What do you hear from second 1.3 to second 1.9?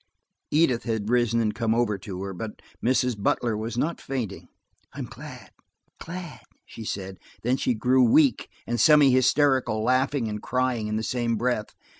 and come